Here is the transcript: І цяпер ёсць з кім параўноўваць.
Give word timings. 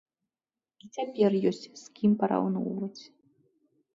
І 0.85 0.89
цяпер 0.95 1.31
ёсць 1.51 1.61
з 1.81 1.93
кім 1.99 2.11
параўноўваць. 2.23 3.01